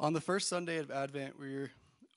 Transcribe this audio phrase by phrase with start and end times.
[0.00, 1.68] On the first Sunday of Advent, we,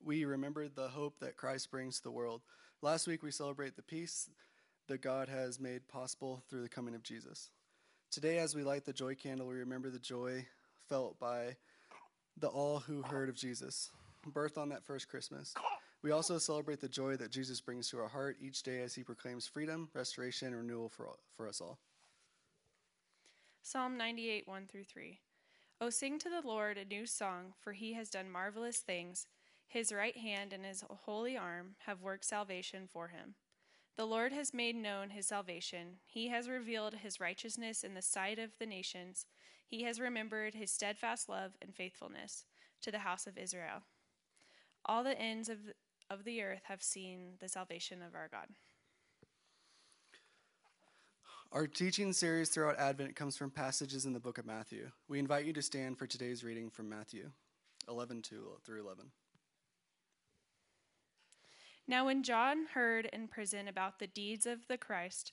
[0.01, 2.41] we remember the hope that Christ brings to the world.
[2.81, 4.29] Last week, we celebrate the peace
[4.87, 7.49] that God has made possible through the coming of Jesus.
[8.09, 10.45] Today, as we light the joy candle, we remember the joy
[10.87, 11.57] felt by
[12.37, 13.91] the all who heard of Jesus,
[14.25, 15.53] birth on that first Christmas.
[16.03, 19.03] We also celebrate the joy that Jesus brings to our heart each day as he
[19.03, 21.79] proclaims freedom, restoration, and renewal for, all, for us all.
[23.61, 25.19] Psalm 98, 1 through 3.
[25.83, 29.27] O sing to the Lord a new song, for he has done marvelous things.
[29.67, 33.35] His right hand and his holy arm have worked salvation for him.
[33.97, 35.97] The Lord has made known his salvation.
[36.05, 39.25] He has revealed his righteousness in the sight of the nations.
[39.67, 42.45] He has remembered his steadfast love and faithfulness
[42.81, 43.83] to the house of Israel.
[44.85, 45.73] All the ends of the,
[46.09, 48.47] of the earth have seen the salvation of our God.
[51.53, 54.89] Our teaching series throughout Advent comes from passages in the book of Matthew.
[55.07, 57.29] We invite you to stand for today's reading from Matthew
[57.87, 59.11] 11 through 11.
[61.87, 65.31] Now, when John heard in prison about the deeds of the Christ,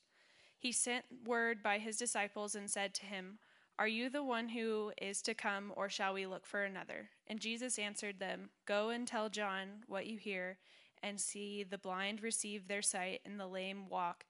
[0.59, 3.39] he sent word by his disciples and said to him,
[3.79, 7.09] Are you the one who is to come, or shall we look for another?
[7.29, 10.59] And Jesus answered them, Go and tell John what you hear
[11.03, 14.27] and see the blind receive their sight and the lame walk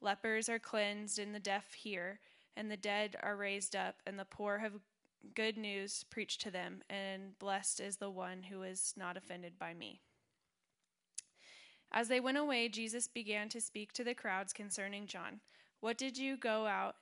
[0.00, 2.20] Lepers are cleansed, and the deaf hear,
[2.56, 4.72] and the dead are raised up, and the poor have
[5.34, 9.74] good news preached to them, and blessed is the one who is not offended by
[9.74, 10.00] me.
[11.92, 15.40] As they went away, Jesus began to speak to the crowds concerning John.
[15.80, 16.96] What did you go out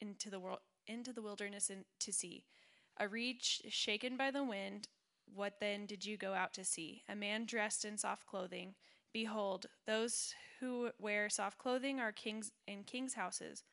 [0.00, 2.44] into the world into the wilderness to see?
[2.98, 4.88] A reed shaken by the wind.
[5.34, 7.02] What then did you go out to see?
[7.08, 8.74] A man dressed in soft clothing.
[9.12, 13.64] Behold, those who wear soft clothing are kings in kings' houses.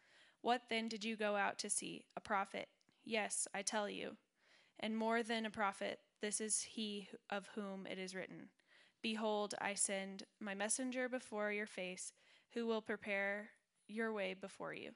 [0.41, 2.05] What then did you go out to see?
[2.15, 2.67] A prophet.
[3.03, 4.17] Yes, I tell you.
[4.79, 8.49] And more than a prophet, this is he of whom it is written
[9.01, 12.13] Behold, I send my messenger before your face,
[12.53, 13.49] who will prepare
[13.87, 14.91] your way before you.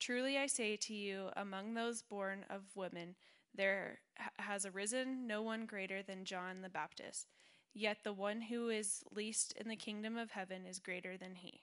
[0.00, 3.14] Truly I say to you, among those born of women,
[3.54, 4.00] there
[4.38, 7.28] has arisen no one greater than John the Baptist.
[7.74, 11.60] Yet the one who is least in the kingdom of heaven is greater than he.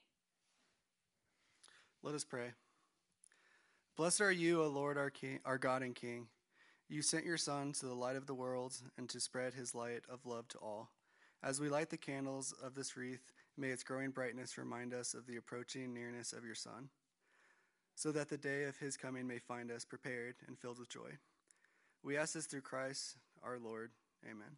[2.02, 2.52] Let us pray.
[3.96, 6.26] Blessed are you, O Lord, our, King, our God and King.
[6.88, 10.02] You sent your Son to the light of the world and to spread his light
[10.10, 10.90] of love to all.
[11.42, 15.26] As we light the candles of this wreath, may its growing brightness remind us of
[15.26, 16.90] the approaching nearness of your Son,
[17.94, 21.16] so that the day of his coming may find us prepared and filled with joy.
[22.02, 23.90] We ask this through Christ our Lord.
[24.24, 24.56] Amen.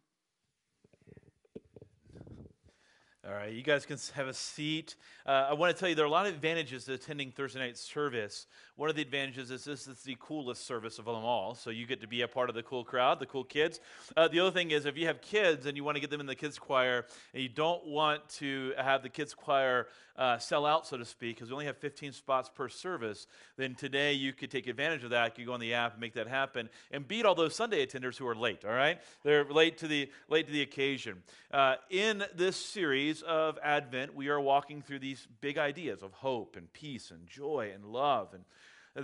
[3.27, 4.93] All right, you guys can have a seat.
[5.25, 7.57] Uh, I want to tell you there are a lot of advantages to attending Thursday
[7.59, 8.45] night service.
[8.75, 11.87] One of the advantages is this is the coolest service of them all, so you
[11.87, 13.79] get to be a part of the cool crowd, the cool kids.
[14.15, 16.19] Uh, the other thing is if you have kids and you want to get them
[16.19, 19.87] in the kids choir, and you don't want to have the kids choir
[20.17, 23.27] uh, sell out, so to speak, because we only have 15 spots per service,
[23.57, 25.37] then today you could take advantage of that.
[25.37, 27.85] You could go on the app and make that happen, and beat all those Sunday
[27.85, 28.63] attenders who are late.
[28.65, 31.23] All right, they're late to the late to the occasion.
[31.51, 36.55] Uh, in this series of Advent, we are walking through these big ideas of hope
[36.55, 38.33] and peace and joy and love.
[38.33, 38.43] And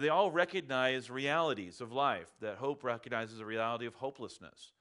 [0.02, 2.30] they all recognize realities of life.
[2.40, 4.72] That hope recognizes the reality of hopelessness,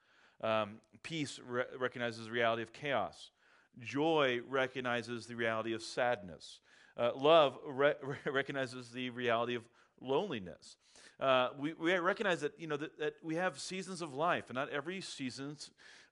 [0.43, 3.31] um, peace re- recognizes the reality of chaos,
[3.79, 6.61] joy recognizes the reality of sadness,
[6.97, 7.95] uh, love re-
[8.27, 9.63] recognizes the reality of
[10.01, 10.77] loneliness.
[11.19, 14.57] Uh, we, we recognize that, you know, that, that we have seasons of life, and
[14.57, 15.57] not every season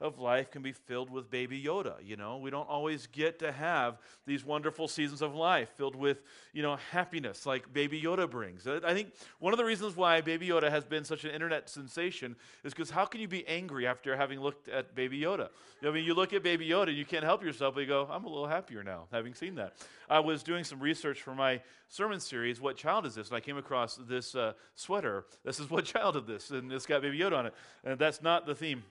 [0.00, 1.94] of life can be filled with baby Yoda.
[2.03, 6.22] You know, we don't always get to have these wonderful seasons of life filled with,
[6.53, 8.66] you know, happiness like baby Yoda brings.
[8.66, 12.36] I think one of the reasons why baby Yoda has been such an internet sensation
[12.62, 15.48] is because how can you be angry after having looked at baby Yoda?
[15.82, 18.25] I mean, you look at baby Yoda, you can't help yourself, but you go, I'm
[18.25, 19.75] a little happier now having seen that.
[20.09, 23.28] I was doing some research for my sermon series, What Child Is This?
[23.28, 25.25] And I came across this uh, sweater.
[25.44, 26.50] This is What Child Is This?
[26.50, 27.54] And it's got baby Yoda on it.
[27.84, 28.84] And that's not the theme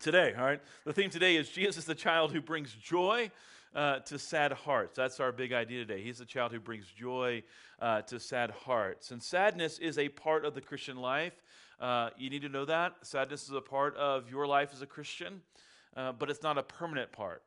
[0.00, 0.60] today, all right?
[0.84, 3.30] The theme today is Jesus is the child who brings joy
[3.74, 4.96] uh, to sad hearts.
[4.96, 6.02] That's our big idea today.
[6.02, 7.42] He's the child who brings joy
[7.80, 9.10] uh, to sad hearts.
[9.10, 11.34] And sadness is a part of the Christian life.
[11.80, 12.94] Uh, you need to know that.
[13.02, 15.42] Sadness is a part of your life as a Christian,
[15.96, 17.42] uh, but it's not a permanent part.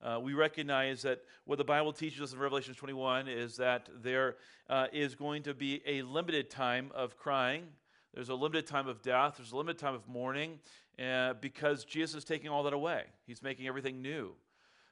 [0.00, 4.36] Uh, we recognize that what the Bible teaches us in Revelation 21 is that there
[4.70, 7.64] uh, is going to be a limited time of crying.
[8.14, 9.34] There's a limited time of death.
[9.36, 10.58] There's a limited time of mourning
[10.98, 13.04] uh, because Jesus is taking all that away.
[13.26, 14.32] He's making everything new.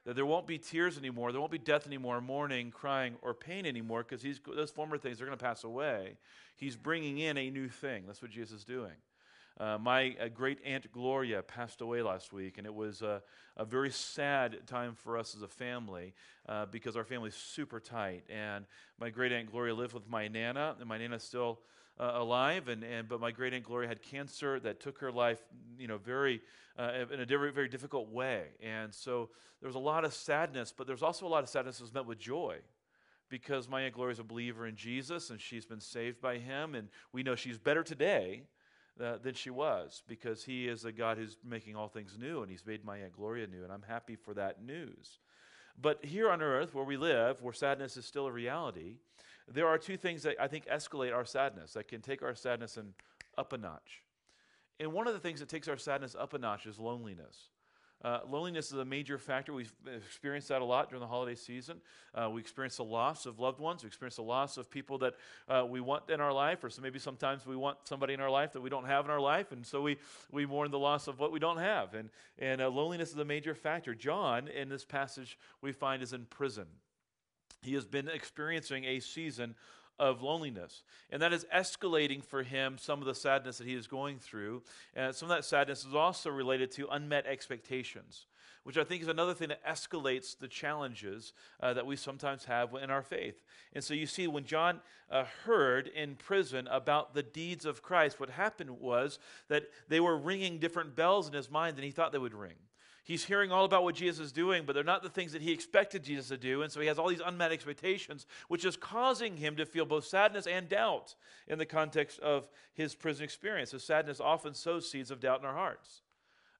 [0.05, 1.33] That there won't be tears anymore.
[1.33, 5.25] There won't be death anymore, mourning, crying, or pain anymore because those former things are
[5.25, 6.17] going to pass away.
[6.55, 8.03] He's bringing in a new thing.
[8.07, 8.93] That's what Jesus is doing.
[9.59, 13.23] Uh, my uh, great aunt Gloria passed away last week, and it was a,
[13.57, 16.13] a very sad time for us as a family
[16.47, 18.23] uh, because our family's super tight.
[18.29, 18.65] And
[18.99, 21.59] my great aunt Gloria lived with my nana, and my nana's still
[21.99, 25.39] uh, alive, and, and but my great aunt Gloria had cancer that took her life,
[25.77, 26.41] you know, very
[26.77, 28.43] uh, in a very very difficult way.
[28.61, 29.29] And so
[29.61, 31.93] there was a lot of sadness, but there's also a lot of sadness that was
[31.93, 32.57] met with joy
[33.29, 36.75] because my Aunt Gloria is a believer in Jesus and she's been saved by him.
[36.75, 38.43] And we know she's better today
[39.03, 42.51] uh, than she was because he is a God who's making all things new and
[42.51, 43.63] he's made my Aunt Gloria new.
[43.63, 45.19] And I'm happy for that news.
[45.79, 48.95] But here on earth, where we live, where sadness is still a reality,
[49.53, 52.77] there are two things that I think escalate our sadness, that can take our sadness
[52.77, 52.93] and
[53.37, 54.03] up a notch.
[54.79, 57.49] And one of the things that takes our sadness up a notch is loneliness.
[58.03, 59.53] Uh, loneliness is a major factor.
[59.53, 61.81] We've experienced that a lot during the holiday season.
[62.13, 63.83] Uh, we experience the loss of loved ones.
[63.83, 65.15] We experience the loss of people that
[65.49, 68.29] uh, we want in our life, or so maybe sometimes we want somebody in our
[68.29, 69.97] life that we don't have in our life, and so we,
[70.31, 71.95] we mourn the loss of what we don't have.
[71.95, 73.95] And, and uh, loneliness is a major factor.
[73.95, 76.67] John, in this passage, we find is in prison.
[77.61, 79.55] He has been experiencing a season
[79.99, 80.83] of loneliness.
[81.09, 84.63] And that is escalating for him some of the sadness that he is going through.
[84.95, 88.27] And some of that sadness is also related to unmet expectations,
[88.63, 92.75] which I think is another thing that escalates the challenges uh, that we sometimes have
[92.75, 93.41] in our faith.
[93.73, 98.19] And so you see, when John uh, heard in prison about the deeds of Christ,
[98.19, 99.17] what happened was
[99.47, 102.55] that they were ringing different bells in his mind than he thought they would ring.
[103.07, 105.53] He's hearing all about what Jesus is doing, but they're not the things that he
[105.53, 106.61] expected Jesus to do.
[106.61, 110.03] And so he has all these unmet expectations, which is causing him to feel both
[110.03, 111.15] sadness and doubt
[111.47, 113.71] in the context of his prison experience.
[113.71, 116.01] So sadness often sows seeds of doubt in our hearts.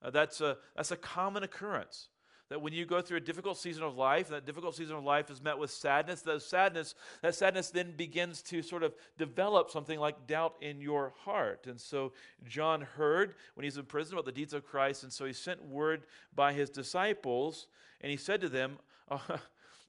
[0.01, 2.07] Uh, that's, a, that's a common occurrence
[2.49, 5.29] that when you go through a difficult season of life, that difficult season of life
[5.29, 6.21] is met with sadness.
[6.21, 11.13] That sadness, that sadness then begins to sort of develop something like doubt in your
[11.25, 11.67] heart.
[11.67, 12.13] And so
[12.47, 15.63] John heard when he's in prison about the deeds of Christ, and so he sent
[15.65, 16.03] word
[16.33, 17.67] by his disciples,
[17.99, 18.79] and he said to them,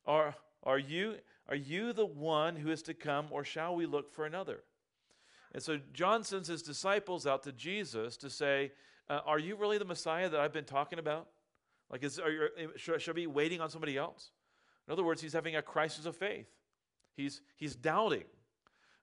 [0.05, 0.35] "Are
[0.65, 1.19] are you
[1.49, 4.65] are you the one who is to come, or shall we look for another?"
[5.53, 8.73] And so John sends his disciples out to Jesus to say,
[9.09, 11.29] uh, "Are you really the Messiah that I've been talking about?"
[11.91, 14.31] Like, is, are you, should, should I be waiting on somebody else?
[14.87, 16.47] In other words, he's having a crisis of faith.
[17.17, 18.25] He's, he's doubting.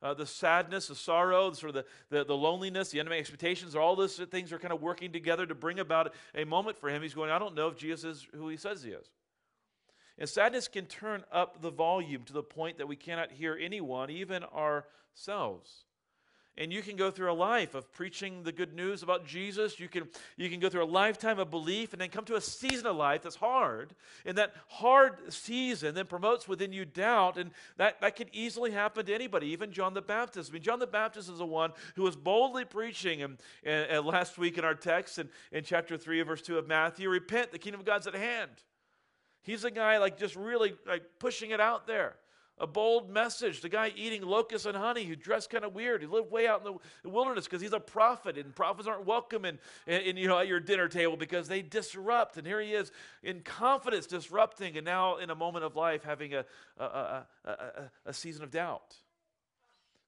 [0.01, 3.75] Uh, the sadness, the sorrow, the, sort of the, the, the loneliness, the enemy expectations,
[3.75, 7.01] all those things are kind of working together to bring about a moment for him.
[7.01, 9.09] He's going, I don't know if Jesus is who he says he is.
[10.17, 14.09] And sadness can turn up the volume to the point that we cannot hear anyone,
[14.09, 15.85] even ourselves.
[16.57, 19.77] And you can go through a life of preaching the good news about Jesus.
[19.77, 20.07] You can,
[20.37, 22.95] you can go through a lifetime of belief and then come to a season of
[22.95, 23.93] life that's hard.
[24.25, 27.37] And that hard season then promotes within you doubt.
[27.37, 30.49] And that, that can easily happen to anybody, even John the Baptist.
[30.49, 33.21] I mean, John the Baptist is the one who was boldly preaching.
[33.21, 36.67] And, and, and last week in our text in, in chapter 3 verse 2 of
[36.67, 38.51] Matthew, repent, the kingdom of God's at hand.
[39.43, 42.15] He's a guy like just really like pushing it out there
[42.57, 43.61] a bold message.
[43.61, 46.01] The guy eating locusts and honey who dressed kind of weird.
[46.01, 49.45] He lived way out in the wilderness because he's a prophet, and prophets aren't welcome
[49.45, 52.37] in, in, in, you know, at your dinner table because they disrupt.
[52.37, 52.91] And here he is
[53.23, 56.45] in confidence disrupting, and now in a moment of life having a,
[56.77, 58.95] a, a, a, a season of doubt.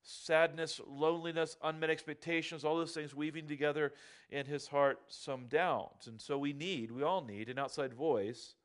[0.10, 3.92] Sadness, loneliness, unmet expectations, all those things weaving together
[4.30, 6.06] in his heart some doubt.
[6.07, 8.56] And so we need, we all need an outside voice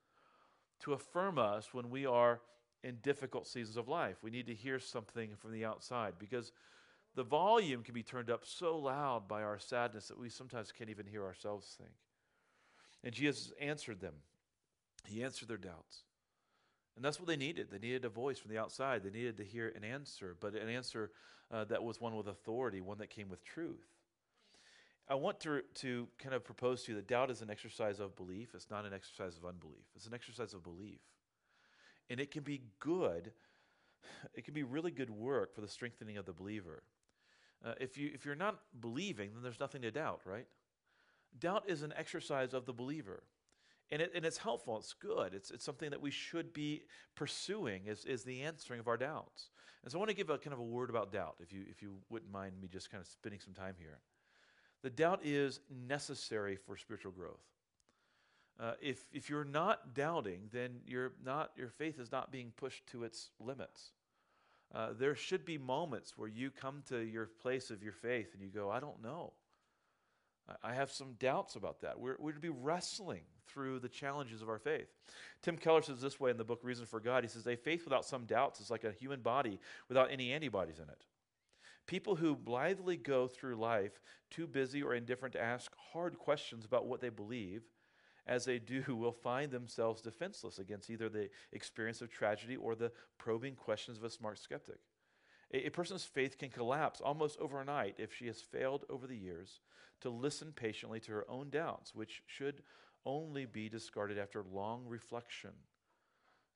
[0.83, 2.41] to affirm us when we are
[2.85, 4.17] in difficult seasons of life.
[4.23, 6.53] We need to hear something from the outside because
[7.15, 10.91] the volume can be turned up so loud by our sadness that we sometimes can't
[10.91, 11.93] even hear ourselves think.
[13.05, 14.15] And Jesus answered them,
[15.05, 16.05] He answered their doubts.
[16.97, 17.69] And that's what they needed.
[17.71, 19.03] They needed a voice from the outside.
[19.03, 21.11] They needed to hear an answer, but an answer
[21.51, 23.87] uh, that was one with authority, one that came with truth.
[25.09, 28.15] I want to, to kind of propose to you that doubt is an exercise of
[28.15, 28.55] belief.
[28.55, 31.01] It's not an exercise of unbelief, it's an exercise of belief.
[32.11, 33.33] And it can be good,
[34.35, 36.83] it can be really good work for the strengthening of the believer.
[37.65, 40.47] Uh, if, you, if you're not believing, then there's nothing to doubt, right?
[41.39, 43.23] Doubt is an exercise of the believer.
[43.91, 46.83] And, it, and it's helpful, it's good, it's, it's something that we should be
[47.15, 49.51] pursuing, is, is the answering of our doubts.
[49.83, 51.65] And so I want to give a kind of a word about doubt, if you,
[51.69, 53.99] if you wouldn't mind me just kind of spending some time here.
[54.83, 57.43] The doubt is necessary for spiritual growth.
[58.61, 62.87] Uh, if, if you're not doubting, then you're not, your faith is not being pushed
[62.89, 63.93] to its limits.
[64.75, 68.43] Uh, there should be moments where you come to your place of your faith and
[68.43, 69.33] you go, I don't know.
[70.49, 71.99] I, I have some doubts about that.
[71.99, 74.89] We're, we're to be wrestling through the challenges of our faith.
[75.43, 77.25] Tim Keller says this way in the book Reason for God.
[77.25, 80.79] He says, A faith without some doubts is like a human body without any antibodies
[80.79, 81.05] in it.
[81.87, 86.87] People who blithely go through life too busy or indifferent to ask hard questions about
[86.87, 87.63] what they believe,
[88.27, 92.93] as they do, will find themselves defenseless against either the experience of tragedy or the
[93.19, 94.79] probing questions of a smart skeptic.
[95.53, 99.61] A, a person's faith can collapse almost overnight if she has failed over the years
[100.01, 102.63] to listen patiently to her own doubts, which should
[103.05, 105.51] only be discarded after long reflection.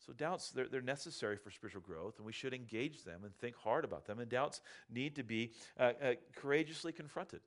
[0.05, 3.57] So, doubts, they're, they're necessary for spiritual growth, and we should engage them and think
[3.57, 4.21] hard about them.
[4.21, 7.41] And doubts need to be uh, uh, courageously confronted.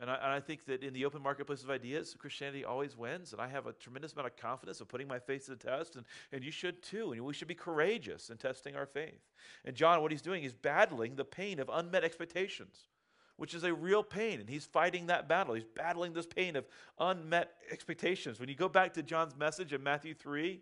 [0.00, 3.32] And I, and I, think that in the open marketplace of ideas, Christianity always wins.
[3.32, 5.94] And I have a tremendous amount of confidence of putting my faith to the test.
[5.94, 7.12] And, and you should too.
[7.12, 9.20] And we should be courageous in testing our faith.
[9.64, 12.88] And John, what he's doing is battling the pain of unmet expectations,
[13.36, 14.40] which is a real pain.
[14.40, 15.54] And he's fighting that battle.
[15.54, 16.66] He's battling this pain of
[16.98, 18.40] unmet expectations.
[18.40, 20.60] When you go back to John's message in Matthew 3,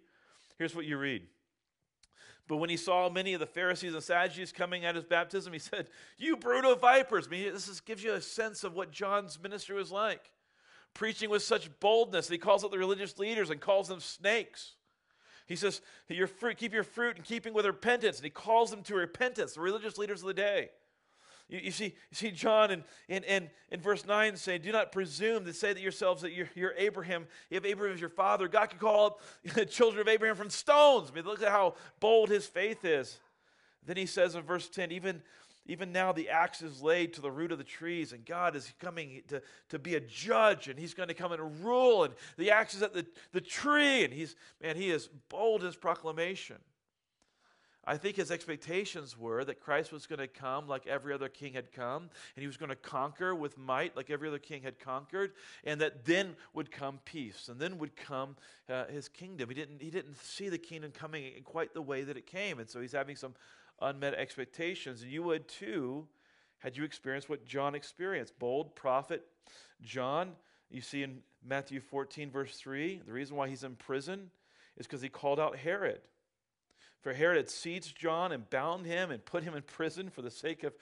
[0.58, 1.26] here's what you read.
[2.48, 5.58] But when he saw many of the Pharisees and Sadducees coming at his baptism, he
[5.58, 7.26] said, You of vipers.
[7.26, 10.30] I mean, this is, gives you a sense of what John's ministry was like.
[10.94, 14.72] Preaching with such boldness that he calls out the religious leaders and calls them snakes.
[15.46, 18.18] He says, your fruit, Keep your fruit in keeping with repentance.
[18.18, 20.70] And he calls them to repentance, the religious leaders of the day.
[21.52, 24.90] You, you, see, you see John in, in, in, in verse 9 saying, Do not
[24.90, 27.26] presume to say that yourselves that you're, you're Abraham.
[27.50, 29.20] If Abraham is your father, God could call up
[29.54, 31.10] the children of Abraham from stones.
[31.10, 33.20] I mean, look at how bold his faith is.
[33.84, 35.20] Then he says in verse 10, even,
[35.66, 38.72] even now the axe is laid to the root of the trees, and God is
[38.80, 42.50] coming to, to be a judge, and he's going to come and rule, and the
[42.50, 46.56] axe is at the, the tree, and he's, man, he is bold in his proclamation.
[47.84, 51.54] I think his expectations were that Christ was going to come like every other king
[51.54, 54.78] had come, and he was going to conquer with might like every other king had
[54.78, 55.32] conquered,
[55.64, 58.36] and that then would come peace, and then would come
[58.68, 59.48] uh, his kingdom.
[59.48, 62.60] He didn't, he didn't see the kingdom coming in quite the way that it came,
[62.60, 63.34] and so he's having some
[63.80, 65.02] unmet expectations.
[65.02, 66.06] And you would too,
[66.58, 68.38] had you experienced what John experienced.
[68.38, 69.26] Bold prophet
[69.82, 70.32] John,
[70.70, 74.30] you see in Matthew 14, verse 3, the reason why he's in prison
[74.76, 76.00] is because he called out Herod.
[77.02, 80.30] For Herod had seized John and bound him and put him in prison for the
[80.30, 80.72] sake of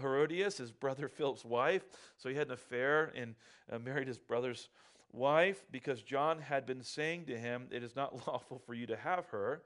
[0.00, 1.84] Herodias, his brother Philip's wife.
[2.16, 3.34] So he had an affair and
[3.70, 4.70] uh, married his brother's
[5.12, 8.96] wife because John had been saying to him, It is not lawful for you to
[8.96, 9.62] have her.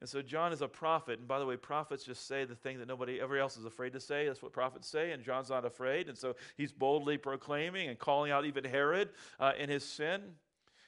[0.00, 1.18] And so John is a prophet.
[1.18, 3.92] And by the way, prophets just say the thing that nobody ever else is afraid
[3.92, 4.26] to say.
[4.26, 5.12] That's what prophets say.
[5.12, 6.08] And John's not afraid.
[6.08, 10.20] And so he's boldly proclaiming and calling out even Herod uh, in his sin.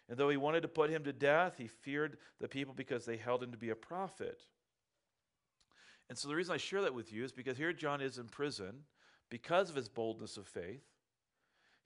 [0.09, 3.17] And though he wanted to put him to death, he feared the people because they
[3.17, 4.41] held him to be a prophet.
[6.09, 8.27] And so the reason I share that with you is because here John is in
[8.27, 8.85] prison
[9.31, 10.85] because of his boldness of faith.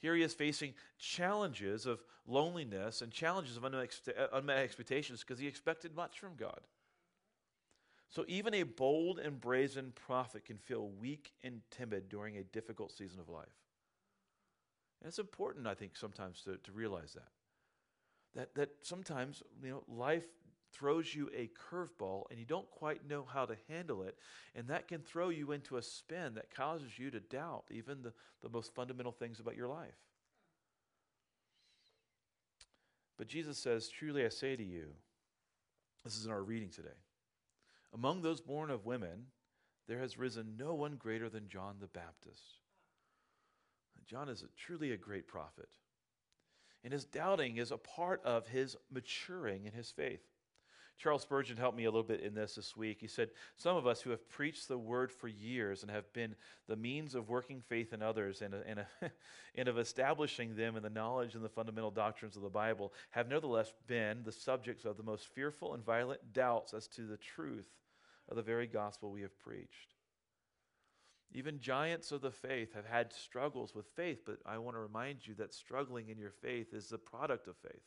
[0.01, 5.95] Here he is facing challenges of loneliness and challenges of unmet expectations because he expected
[5.95, 6.61] much from God.
[8.11, 12.93] So even a bold and brazen prophet can feel weak and timid during a difficult
[12.93, 13.47] season of life.
[15.01, 17.29] And it's important, I think, sometimes to, to realize that
[18.35, 20.25] that, that sometimes you know, life
[20.73, 24.17] throws you a curveball and you don't quite know how to handle it.
[24.55, 28.13] And that can throw you into a spin that causes you to doubt even the,
[28.43, 29.95] the most fundamental things about your life.
[33.19, 34.87] But Jesus says, Truly I say to you,
[36.05, 36.89] this is in our reading today,
[37.93, 39.27] among those born of women,
[39.89, 42.61] there has risen no one greater than John the Baptist.
[44.07, 45.69] John is a, truly a great prophet.
[46.83, 50.23] And his doubting is a part of his maturing in his faith.
[51.01, 52.99] Charles Spurgeon helped me a little bit in this this week.
[53.01, 56.35] He said, Some of us who have preached the word for years and have been
[56.69, 58.85] the means of working faith in others and, and,
[59.55, 63.29] and of establishing them in the knowledge and the fundamental doctrines of the Bible have
[63.29, 67.71] nevertheless been the subjects of the most fearful and violent doubts as to the truth
[68.29, 69.95] of the very gospel we have preached.
[71.33, 75.27] Even giants of the faith have had struggles with faith, but I want to remind
[75.27, 77.83] you that struggling in your faith is the product of faith.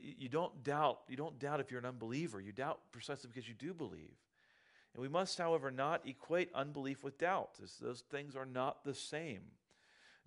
[0.00, 2.40] You don't doubt, you don't doubt if you're an unbeliever.
[2.40, 4.14] You doubt precisely because you do believe.
[4.94, 7.58] And we must, however, not equate unbelief with doubt.
[7.80, 9.40] Those things are not the same.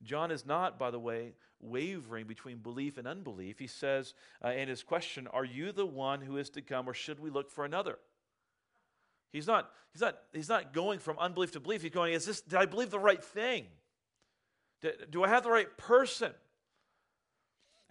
[0.03, 3.59] John is not, by the way, wavering between belief and unbelief.
[3.59, 6.93] He says uh, in his question, Are you the one who is to come, or
[6.93, 7.97] should we look for another?
[9.31, 11.81] He's not, he's not, he's not going from unbelief to belief.
[11.81, 13.65] He's going, is this, did I believe the right thing?
[14.81, 16.31] Did, do I have the right person?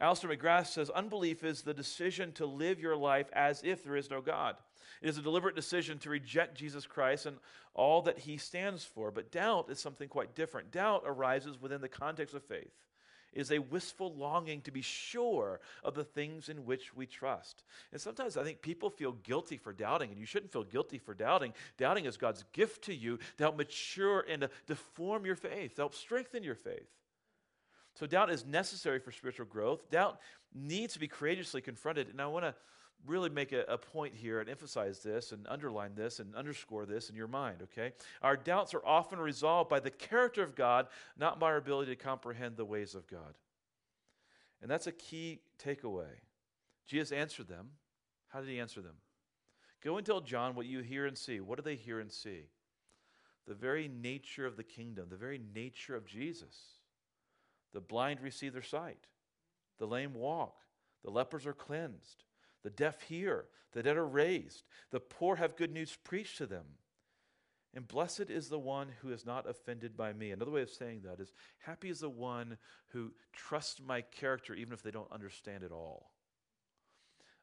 [0.00, 4.10] Alister McGrath says unbelief is the decision to live your life as if there is
[4.10, 4.56] no God.
[5.00, 7.36] It is a deliberate decision to reject Jesus Christ and
[7.74, 9.10] all that he stands for.
[9.10, 10.72] But doubt is something quite different.
[10.72, 12.72] Doubt arises within the context of faith.
[13.34, 17.62] Is a wistful longing to be sure of the things in which we trust.
[17.92, 21.14] And sometimes I think people feel guilty for doubting, and you shouldn't feel guilty for
[21.14, 21.52] doubting.
[21.78, 25.76] Doubting is God's gift to you to help mature and to, to form your faith,
[25.76, 26.88] to help strengthen your faith.
[27.94, 29.88] So, doubt is necessary for spiritual growth.
[29.90, 30.18] Doubt
[30.52, 32.08] needs to be courageously confronted.
[32.08, 32.54] And I want to
[33.06, 37.10] really make a, a, point here and emphasize this and underline this and underscore this
[37.10, 37.92] in your mind, okay?
[38.22, 40.86] Our doubts are often resolved by the character of God,
[41.18, 43.34] not by our ability to comprehend the ways of God.
[44.62, 46.20] And that's a key takeaway.
[46.86, 47.70] Jesus answered them.
[48.28, 48.94] How did he answer them?
[49.82, 51.40] Go and tell John what you hear and see.
[51.40, 52.48] What do they hear and see?
[53.46, 56.56] The very nature of the kingdom, the very nature of Jesus.
[57.74, 59.08] The blind receive their sight,
[59.78, 60.56] the lame walk,
[61.04, 62.24] the lepers are cleansed
[62.64, 66.64] the deaf hear, the dead are raised, the poor have good news preached to them.
[67.74, 70.30] And blessed is the one who is not offended by me.
[70.30, 72.56] Another way of saying that is happy is the one
[72.88, 76.10] who trusts my character even if they don't understand it all.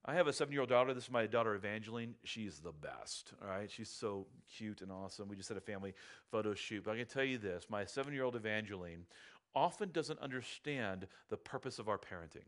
[0.03, 0.93] I have a seven year old daughter.
[0.93, 2.15] This is my daughter Evangeline.
[2.23, 3.33] She's the best.
[3.41, 3.69] All right.
[3.69, 4.25] She's so
[4.57, 5.27] cute and awesome.
[5.27, 5.93] We just had a family
[6.31, 6.83] photo shoot.
[6.85, 9.05] But I can tell you this my seven year old Evangeline
[9.53, 12.47] often doesn't understand the purpose of our parenting.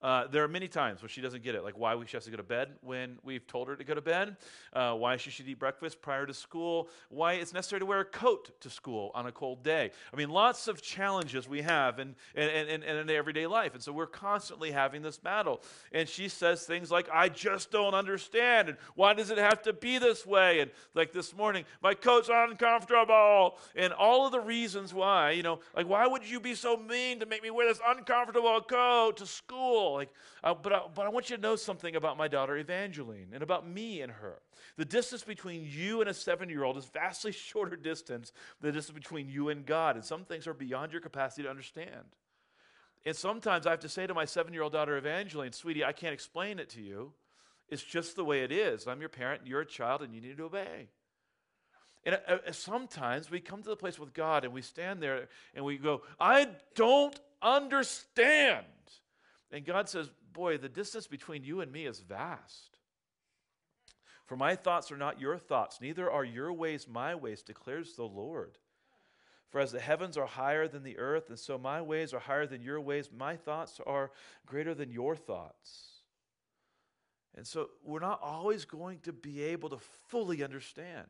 [0.00, 2.30] Uh, there are many times where she doesn't get it, like why she has to
[2.30, 4.36] go to bed when we've told her to go to bed,
[4.72, 8.04] uh, why she should eat breakfast prior to school, why it's necessary to wear a
[8.04, 9.90] coat to school on a cold day.
[10.12, 13.74] I mean, lots of challenges we have in, in, in, in everyday life.
[13.74, 15.62] And so we're constantly having this battle.
[15.92, 18.68] And she says things like, I just don't understand.
[18.68, 20.60] And why does it have to be this way?
[20.60, 23.58] And like this morning, my coat's uncomfortable.
[23.74, 27.18] And all of the reasons why, you know, like, why would you be so mean
[27.18, 29.87] to make me wear this uncomfortable coat to school?
[29.94, 30.10] Like,
[30.42, 33.42] uh, but, I, but I want you to know something about my daughter Evangeline and
[33.42, 34.40] about me and her.
[34.76, 38.78] The distance between you and a seven year old is vastly shorter distance than the
[38.78, 39.96] distance between you and God.
[39.96, 42.04] And some things are beyond your capacity to understand.
[43.04, 45.92] And sometimes I have to say to my seven year old daughter Evangeline, sweetie, I
[45.92, 47.12] can't explain it to you.
[47.68, 48.86] It's just the way it is.
[48.86, 50.88] I'm your parent, you're a child, and you need to obey.
[52.04, 55.28] And uh, uh, sometimes we come to the place with God and we stand there
[55.54, 58.64] and we go, I don't understand.
[59.50, 62.78] And God says, Boy, the distance between you and me is vast.
[64.26, 68.04] For my thoughts are not your thoughts, neither are your ways my ways, declares the
[68.04, 68.58] Lord.
[69.48, 72.46] For as the heavens are higher than the earth, and so my ways are higher
[72.46, 74.10] than your ways, my thoughts are
[74.44, 76.02] greater than your thoughts.
[77.34, 81.06] And so we're not always going to be able to fully understand.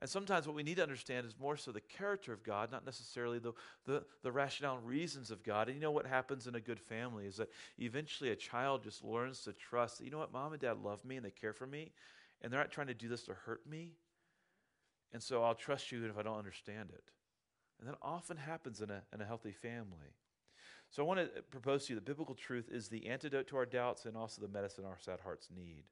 [0.00, 2.86] And sometimes what we need to understand is more so the character of God, not
[2.86, 3.52] necessarily the,
[3.84, 5.68] the, the rationale and reasons of God.
[5.68, 9.02] And you know what happens in a good family is that eventually a child just
[9.02, 11.52] learns to trust that, you know what, mom and dad love me and they care
[11.52, 11.90] for me,
[12.42, 13.94] and they're not trying to do this to hurt me.
[15.12, 17.04] And so I'll trust you even if I don't understand it.
[17.80, 20.14] And that often happens in a, in a healthy family.
[20.90, 23.66] So I want to propose to you that biblical truth is the antidote to our
[23.66, 25.84] doubts and also the medicine our sad hearts need.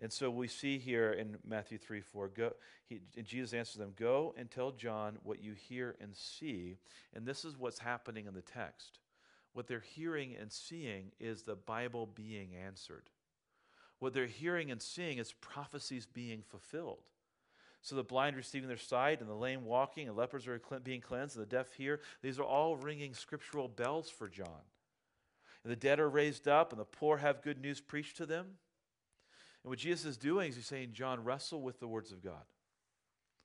[0.00, 2.52] And so we see here in Matthew 3 4, go,
[2.86, 6.76] he, Jesus answers them, Go and tell John what you hear and see.
[7.14, 9.00] And this is what's happening in the text.
[9.54, 13.10] What they're hearing and seeing is the Bible being answered.
[13.98, 17.02] What they're hearing and seeing is prophecies being fulfilled.
[17.82, 21.36] So the blind receiving their sight, and the lame walking, and lepers are being cleansed,
[21.36, 22.00] and the deaf hear.
[22.22, 24.62] These are all ringing scriptural bells for John.
[25.64, 28.58] And the dead are raised up, and the poor have good news preached to them.
[29.64, 32.44] And what Jesus is doing is he's saying, John, wrestle with the words of God.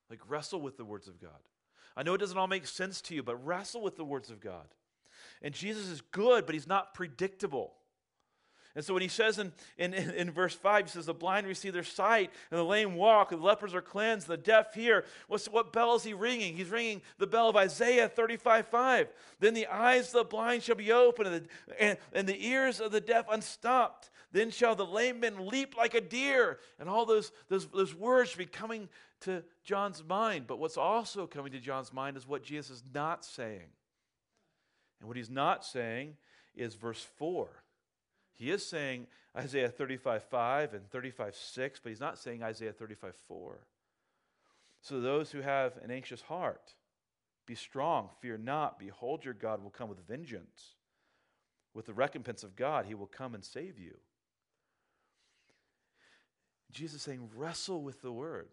[0.09, 1.31] Like, wrestle with the words of God.
[1.95, 4.39] I know it doesn't all make sense to you, but wrestle with the words of
[4.39, 4.67] God.
[5.41, 7.73] And Jesus is good, but he's not predictable.
[8.75, 11.73] And so when he says in, in, in verse 5, he says, The blind receive
[11.73, 15.05] their sight, and the lame walk, and the lepers are cleansed, the deaf hear.
[15.27, 16.55] What's, what bell is he ringing?
[16.55, 19.07] He's ringing the bell of Isaiah 35 5.
[19.39, 22.79] Then the eyes of the blind shall be opened, and the, and, and the ears
[22.79, 24.09] of the deaf unstopped.
[24.33, 26.59] Then shall the lame men leap like a deer.
[26.79, 28.89] And all those, those, those words should be coming
[29.21, 30.47] to John's mind.
[30.47, 33.69] But what's also coming to John's mind is what Jesus is not saying.
[34.99, 36.17] And what he's not saying
[36.55, 37.47] is verse 4.
[38.33, 39.05] He is saying
[39.37, 43.59] Isaiah 35 5 and 35 6, but he's not saying Isaiah 35 4.
[44.81, 46.73] So those who have an anxious heart,
[47.45, 48.79] be strong, fear not.
[48.79, 50.75] Behold, your God will come with vengeance.
[51.75, 53.97] With the recompense of God, he will come and save you.
[56.73, 58.49] Jesus is saying, wrestle with the word.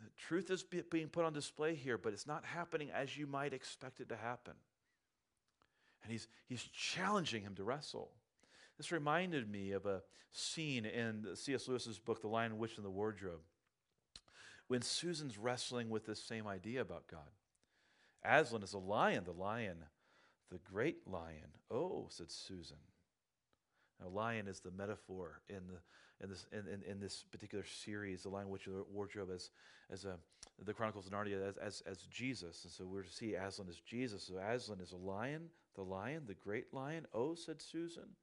[0.00, 3.52] The truth is being put on display here, but it's not happening as you might
[3.52, 4.54] expect it to happen.
[6.02, 8.10] And he's, he's challenging him to wrestle.
[8.76, 11.66] This reminded me of a scene in C.S.
[11.66, 13.40] Lewis's book, The Lion, Witch, and the Wardrobe,
[14.68, 17.20] when Susan's wrestling with this same idea about God.
[18.24, 19.24] Aslan is a lion.
[19.24, 19.78] The lion
[20.50, 21.52] the great lion.
[21.70, 22.78] Oh, said Susan.
[24.00, 25.80] Now, lion is the metaphor in the
[26.22, 29.50] in this in, in, in this particular series, the lion, witch the wardrobe as
[29.90, 30.16] as a,
[30.64, 33.80] the Chronicles of Narnia as, as as Jesus, and so we're to see Aslan as
[33.80, 34.24] Jesus.
[34.24, 37.06] So Aslan is a lion, the lion, the great lion.
[37.14, 38.16] Oh, said Susan.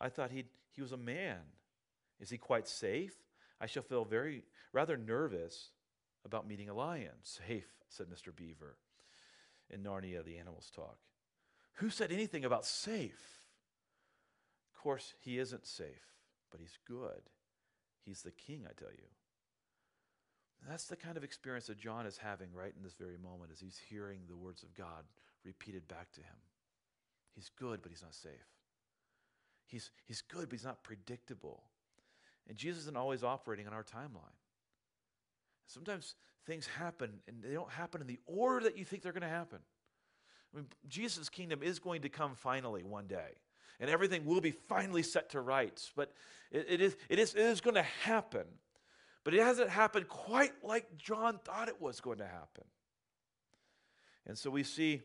[0.00, 1.38] I thought he he was a man.
[2.20, 3.14] Is he quite safe?
[3.60, 5.70] I shall feel very rather nervous
[6.24, 7.12] about meeting a lion.
[7.22, 8.34] Safe, said Mr.
[8.34, 8.76] Beaver.
[9.70, 10.98] In Narnia, the animals talk.
[11.74, 13.40] Who said anything about safe?
[14.74, 16.11] Of course, he isn't safe,
[16.52, 17.22] but he's good.
[18.04, 19.08] He's the king, I tell you.
[20.62, 23.50] And that's the kind of experience that John is having right in this very moment
[23.52, 25.04] as he's hearing the words of God
[25.44, 26.36] repeated back to him.
[27.34, 28.30] He's good, but he's not safe.
[29.66, 31.64] He's, he's good, but he's not predictable.
[32.48, 34.36] And Jesus isn't always operating on our timeline.
[35.66, 36.14] Sometimes
[36.46, 39.28] things happen and they don't happen in the order that you think they're going to
[39.28, 39.60] happen.
[40.52, 43.38] I mean, Jesus' kingdom is going to come finally one day,
[43.82, 45.90] and everything will be finally set to rights.
[45.96, 46.12] But
[46.52, 48.44] it, it, is, it, is, it is going to happen.
[49.24, 52.64] But it hasn't happened quite like John thought it was going to happen.
[54.24, 55.02] And so we see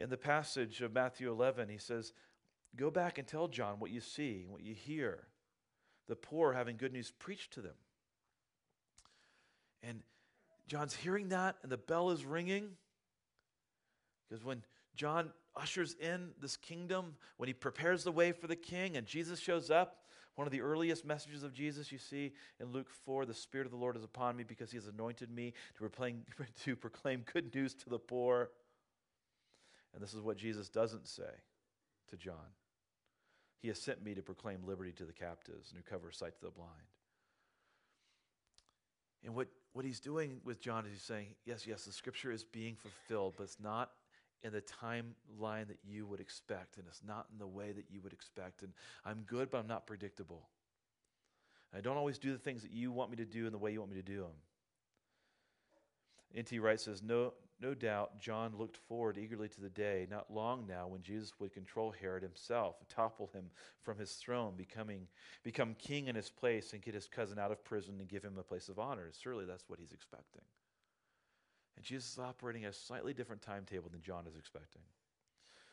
[0.00, 2.12] in the passage of Matthew 11, he says,
[2.76, 5.28] Go back and tell John what you see, what you hear.
[6.08, 7.74] The poor having good news preached to them.
[9.84, 10.02] And
[10.66, 12.70] John's hearing that, and the bell is ringing.
[14.28, 18.96] Because when John ushers in this kingdom, when he prepares the way for the king,
[18.96, 19.96] and Jesus shows up,
[20.36, 23.72] one of the earliest messages of Jesus you see in Luke 4 the Spirit of
[23.72, 26.22] the Lord is upon me because he has anointed me to proclaim,
[26.64, 28.50] to proclaim good news to the poor.
[29.92, 31.30] And this is what Jesus doesn't say
[32.08, 32.54] to John
[33.60, 36.50] He has sent me to proclaim liberty to the captives and recover sight to the
[36.50, 36.70] blind.
[39.24, 42.44] And what, what he's doing with John is he's saying, yes, yes, the scripture is
[42.44, 43.90] being fulfilled, but it's not
[44.42, 48.00] in the timeline that you would expect, and it's not in the way that you
[48.00, 48.62] would expect.
[48.62, 48.72] And
[49.04, 50.48] I'm good, but I'm not predictable.
[51.76, 53.72] I don't always do the things that you want me to do in the way
[53.72, 54.36] you want me to do them.
[56.34, 56.58] N.T.
[56.58, 60.86] Wright says, no, no doubt John looked forward eagerly to the day, not long now,
[60.86, 63.50] when Jesus would control Herod himself, topple him
[63.82, 65.08] from his throne, becoming,
[65.42, 68.38] become king in his place, and get his cousin out of prison and give him
[68.38, 69.10] a place of honor.
[69.20, 70.42] Surely that's what he's expecting.
[71.80, 74.82] And Jesus is operating a slightly different timetable than John is expecting.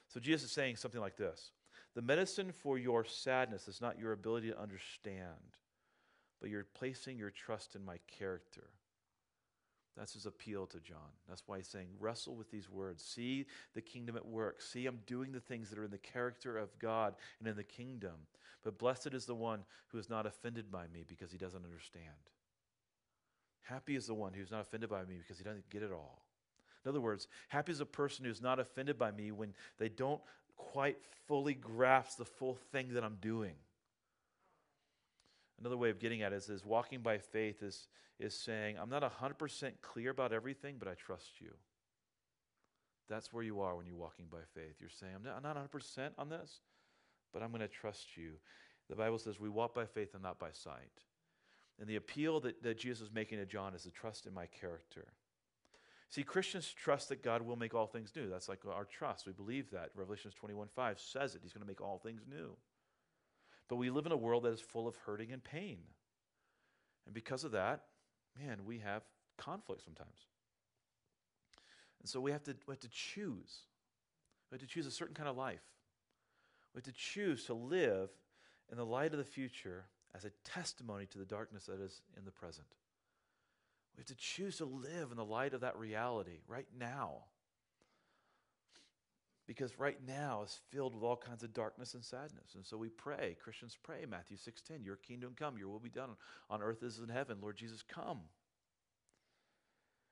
[0.08, 1.52] So Jesus is saying something like this
[1.96, 5.58] The medicine for your sadness is not your ability to understand,
[6.40, 8.70] but you're placing your trust in my character.
[9.98, 11.12] That's his appeal to John.
[11.28, 13.04] That's why he's saying, wrestle with these words.
[13.04, 14.62] See the kingdom at work.
[14.62, 17.66] See, I'm doing the things that are in the character of God and in the
[17.66, 18.16] kingdom.
[18.64, 22.06] But blessed is the one who is not offended by me because he doesn't understand.
[23.70, 26.22] Happy is the one who's not offended by me because he doesn't get it all.
[26.86, 30.22] In other words, happy is a person who's not offended by me when they don't
[30.56, 33.56] quite fully grasp the full thing that I'm doing.
[35.60, 38.90] Another way of getting at it is, is walking by faith is, is saying, I'm
[38.90, 41.52] not 100% clear about everything, but I trust you.
[43.10, 44.76] That's where you are when you're walking by faith.
[44.80, 46.62] You're saying, I'm not, I'm not 100% on this,
[47.34, 48.34] but I'm going to trust you.
[48.90, 51.04] The Bible says we walk by faith and not by sight.
[51.80, 54.48] And the appeal that, that Jesus is making to John is to trust in my
[54.48, 55.06] character.
[56.10, 58.30] See, Christians trust that God will make all things new.
[58.30, 59.28] That's like our trust.
[59.28, 59.90] We believe that.
[59.94, 61.42] Revelations 21 5 says it.
[61.44, 62.56] He's going to make all things new.
[63.68, 65.80] But we live in a world that is full of hurting and pain.
[67.06, 67.84] And because of that,
[68.40, 69.04] man, we have
[69.38, 70.28] conflict sometimes.
[72.00, 73.64] And so we have to, we have to choose.
[74.50, 75.64] We have to choose a certain kind of life.
[76.74, 78.10] We have to choose to live
[78.72, 82.26] in the light of the future as a testimony to the darkness that is in
[82.26, 82.68] the present.
[83.96, 87.24] We have to choose to live in the light of that reality right now.
[89.48, 92.56] Because right now is filled with all kinds of darkness and sadness.
[92.56, 96.18] And so we pray, Christians pray, Matthew 6:10, your kingdom come, your will be done
[96.50, 97.40] on earth as in heaven.
[97.42, 98.30] Lord Jesus, come.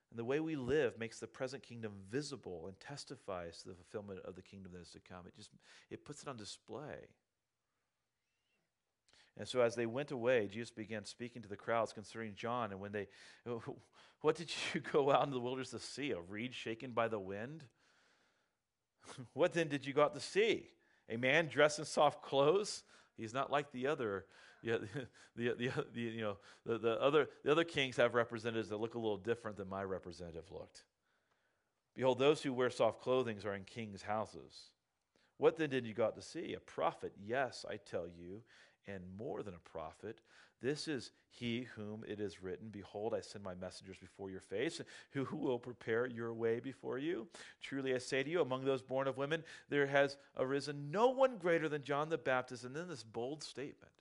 [0.10, 4.22] And the way we live makes the present kingdom visible and testifies to the fulfillment
[4.24, 5.28] of the kingdom that is to come.
[5.28, 5.52] It just
[5.90, 7.10] it puts it on display.
[9.38, 12.72] And so as they went away, Jesus began speaking to the crowds concerning John.
[12.72, 13.08] And when they,
[14.22, 16.12] what did you go out into the wilderness to see?
[16.12, 17.64] A reed shaken by the wind?
[19.34, 20.70] what then did you go out to see?
[21.10, 22.84] A man dressed in soft clothes?
[23.18, 24.26] He's not like the other.
[24.64, 24.78] Yeah,
[25.36, 28.96] the, the, the, you know, the, the, other, the other kings have representatives that look
[28.96, 30.86] a little different than my representative looked.
[31.94, 34.72] Behold, those who wear soft clothing are in kings' houses.
[35.38, 36.54] What then did you go out to see?
[36.54, 38.42] A prophet, yes, I tell you.
[38.88, 40.20] And more than a prophet.
[40.62, 44.82] This is he whom it is written, Behold, I send my messengers before your face,
[45.12, 47.28] who, will prepare your way before you.
[47.62, 51.38] Truly I say to you, among those born of women, there has arisen no one
[51.38, 52.64] greater than John the Baptist.
[52.64, 53.92] And then this bold statement.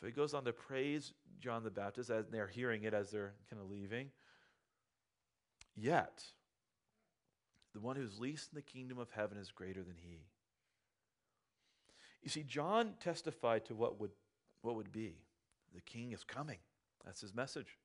[0.00, 3.34] So he goes on to praise John the Baptist as they're hearing it as they're
[3.50, 4.10] kind of leaving.
[5.74, 6.24] Yet,
[7.74, 10.20] the one who's least in the kingdom of heaven is greater than he.
[12.22, 14.10] You see, John testified to what would,
[14.62, 15.14] what would be.
[15.74, 16.58] The king is coming.
[17.04, 17.78] That's his message.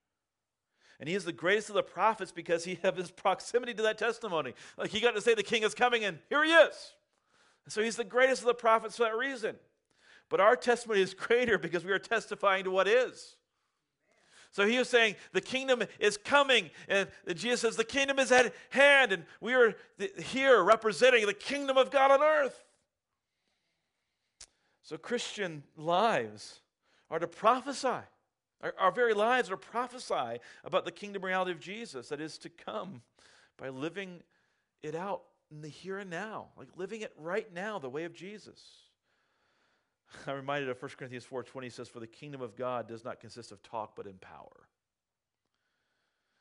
[0.99, 3.97] And he is the greatest of the prophets because he has his proximity to that
[3.97, 4.53] testimony.
[4.77, 6.93] Like he got to say the king is coming, and here he is.
[7.65, 9.55] And so he's the greatest of the prophets for that reason.
[10.29, 13.35] But our testimony is greater because we are testifying to what is.
[14.51, 16.69] So he was saying, The kingdom is coming.
[16.87, 19.11] And Jesus says, The kingdom is at hand.
[19.11, 19.75] And we are
[20.17, 22.63] here representing the kingdom of God on earth.
[24.83, 26.61] So Christian lives
[27.09, 28.05] are to prophesy.
[28.61, 32.37] Our, our very lives are to prophesy about the kingdom reality of Jesus that is
[32.39, 33.01] to come
[33.57, 34.23] by living
[34.81, 38.13] it out in the here and now, like living it right now, the way of
[38.13, 38.61] Jesus.
[40.27, 43.51] I'm reminded of 1 Corinthians 4.20 says, For the kingdom of God does not consist
[43.51, 44.67] of talk, but in power.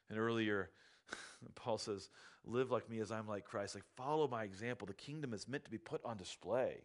[0.09, 0.70] And earlier,
[1.55, 2.09] Paul says,
[2.44, 3.74] Live like me as I'm like Christ.
[3.74, 4.87] Like, follow my example.
[4.87, 6.79] The kingdom is meant to be put on display.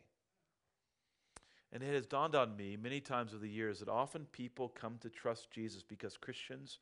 [1.76, 4.98] And it has dawned on me many times over the years that often people come
[5.02, 6.80] to trust Jesus because Christians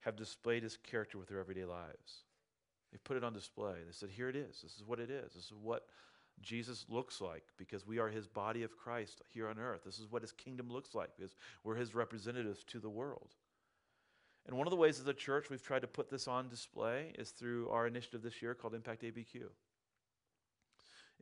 [0.00, 2.22] have displayed his character with their everyday lives.
[2.90, 3.74] They've put it on display.
[3.84, 4.62] They said, Here it is.
[4.62, 5.34] This is what it is.
[5.34, 5.86] This is what
[6.40, 9.82] Jesus looks like because we are his body of Christ here on earth.
[9.84, 13.34] This is what his kingdom looks like because we're his representatives to the world.
[14.46, 17.12] And one of the ways as a church we've tried to put this on display
[17.18, 19.42] is through our initiative this year called Impact ABQ.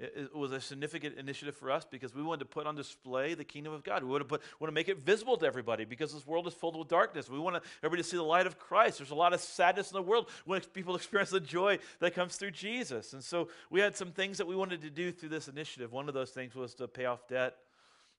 [0.03, 3.45] It, was a significant initiative for us because we wanted to put on display the
[3.45, 4.03] kingdom of God.
[4.03, 6.55] We want to put, want to make it visible to everybody because this world is
[6.55, 7.29] filled with darkness.
[7.29, 8.97] We want everybody to see the light of Christ.
[8.99, 12.37] There's a lot of sadness in the world when people experience the joy that comes
[12.37, 13.13] through Jesus.
[13.13, 15.93] And so we had some things that we wanted to do through this initiative.
[15.93, 17.57] One of those things was to pay off debt.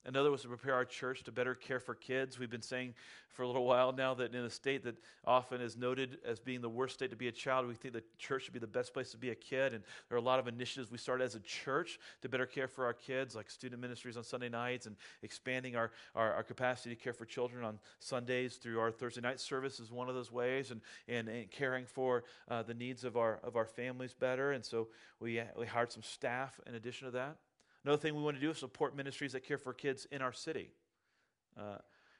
[0.05, 2.39] Another was to prepare our church to better care for kids.
[2.39, 2.95] We've been saying
[3.29, 6.61] for a little while now that in a state that often is noted as being
[6.61, 8.93] the worst state to be a child, we think the church should be the best
[8.93, 9.73] place to be a kid.
[9.73, 12.67] And there are a lot of initiatives we started as a church to better care
[12.67, 16.95] for our kids, like student ministries on Sunday nights and expanding our, our, our capacity
[16.95, 20.31] to care for children on Sundays through our Thursday night service is one of those
[20.31, 24.51] ways, and, and, and caring for uh, the needs of our, of our families better.
[24.51, 24.87] And so
[25.19, 27.37] we, we hired some staff in addition to that.
[27.83, 30.33] Another thing we want to do is support ministries that care for kids in our
[30.33, 30.69] city.
[31.57, 31.77] Uh,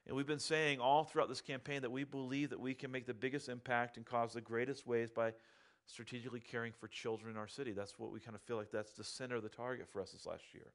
[0.07, 3.05] and we've been saying all throughout this campaign that we believe that we can make
[3.05, 5.33] the biggest impact and cause the greatest waves by
[5.85, 7.71] strategically caring for children in our city.
[7.71, 10.11] That's what we kind of feel like that's the center of the target for us
[10.11, 10.71] this last year.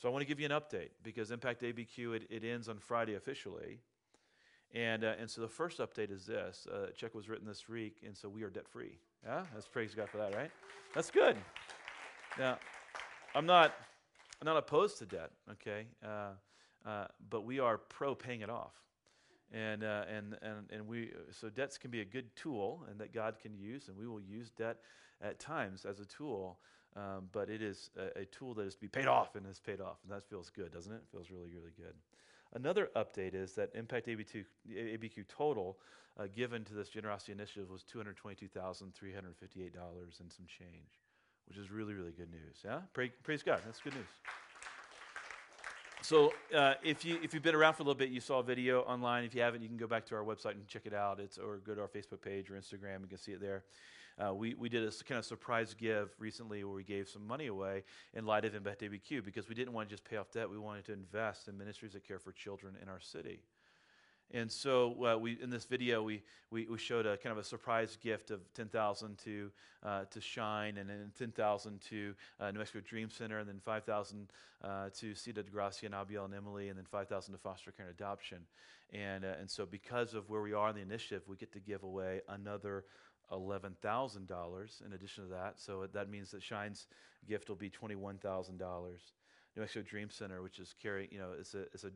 [0.00, 2.78] So I want to give you an update because Impact ABQ, it, it ends on
[2.78, 3.80] Friday officially.
[4.72, 6.66] And, uh, and so the first update is this.
[6.72, 8.98] Uh, check was written this week, and so we are debt free.
[9.24, 9.44] Yeah?
[9.52, 10.50] Let's praise God for that, right?
[10.94, 11.36] That's good.
[12.38, 12.58] Now,
[13.34, 13.74] I'm not
[14.40, 15.86] I'm not opposed to debt, okay?
[16.02, 16.30] Uh,
[16.86, 18.72] uh, but we are pro paying it off.
[19.52, 23.12] And, uh, and, and, and we, so debts can be a good tool and that
[23.12, 24.78] God can use, and we will use debt
[25.20, 26.58] at times as a tool,
[26.96, 29.60] um, but it is a, a, tool that is to be paid off and is
[29.60, 29.98] paid off.
[30.04, 30.96] And that feels good, doesn't it?
[30.96, 31.94] It feels really, really good.
[32.54, 34.44] Another update is that Impact ABQ,
[35.28, 35.78] total
[36.18, 40.99] uh, given to this generosity initiative was $222,358 and some change
[41.50, 42.58] which is really, really good news.
[42.64, 42.78] Yeah?
[42.94, 43.60] Pray, praise God.
[43.66, 44.06] That's good news.
[46.02, 48.42] So, uh, if you if you've been around for a little bit, you saw a
[48.42, 49.24] video online.
[49.24, 51.20] If you haven't, you can go back to our website and check it out.
[51.20, 53.02] It's or go to our Facebook page or Instagram.
[53.02, 53.64] You can see it there.
[54.18, 57.46] Uh, we, we did a kind of surprise give recently where we gave some money
[57.46, 57.84] away
[58.14, 60.48] in light of Impact ABQ because we didn't want to just pay off debt.
[60.48, 63.40] We wanted to invest in ministries that care for children in our city.
[64.32, 67.44] And so uh, we, in this video, we, we, we, showed a kind of a
[67.44, 69.50] surprise gift of 10000 to
[69.82, 74.30] uh, to Shine, and then 10000 to uh, New Mexico Dream Center, and then 5000
[74.62, 77.86] uh, to Ciudad de Gracia and Abiel and Emily, and then 5000 to Foster Care
[77.86, 78.38] and Adoption.
[78.92, 81.60] And, uh, and so because of where we are in the initiative, we get to
[81.60, 82.84] give away another
[83.32, 85.54] $11,000 in addition to that.
[85.58, 86.86] So that means that Shine's
[87.28, 88.60] gift will be $21,000.
[89.60, 91.90] New Mexico Dream Center, which is carrying, you know, it's a, it's a